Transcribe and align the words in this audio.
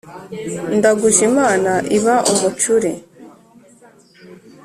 Ndaguje 0.77 1.21
imana 1.29 1.71
iba 1.97 2.15
umucuri! 2.31 2.91